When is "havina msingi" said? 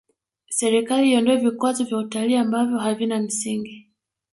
2.77-3.89